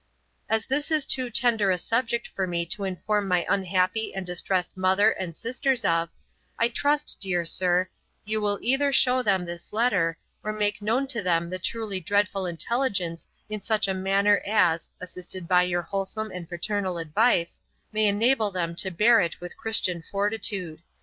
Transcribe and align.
'As 0.49 0.65
this 0.65 0.89
is 0.89 1.05
too 1.05 1.29
tender 1.29 1.69
a 1.69 1.77
subject 1.77 2.27
for 2.27 2.47
me 2.47 2.65
to 2.65 2.85
inform 2.85 3.27
my 3.27 3.45
unhappy 3.47 4.15
and 4.15 4.25
distressed 4.25 4.75
mother 4.75 5.11
and 5.11 5.37
sisters 5.37 5.85
of, 5.85 6.09
I 6.57 6.69
trust, 6.69 7.19
dear 7.19 7.45
Sir, 7.45 7.87
you 8.25 8.41
will 8.41 8.57
either 8.63 8.91
show 8.91 9.21
them 9.21 9.45
this 9.45 9.71
letter, 9.71 10.17
or 10.41 10.53
make 10.53 10.81
known 10.81 11.05
to 11.09 11.21
them 11.21 11.51
the 11.51 11.59
truly 11.59 11.99
dreadful 11.99 12.47
intelligence 12.47 13.27
in 13.47 13.61
such 13.61 13.87
a 13.87 13.93
manner 13.93 14.41
as 14.43 14.89
(assisted 14.99 15.47
by 15.47 15.61
your 15.61 15.83
wholesome 15.83 16.31
and 16.31 16.49
paternal 16.49 16.97
advice) 16.97 17.61
may 17.91 18.07
enable 18.07 18.49
them 18.49 18.75
to 18.77 18.89
bear 18.89 19.21
it 19.21 19.39
with 19.39 19.55
Christian 19.55 20.01
fortitude. 20.01 20.81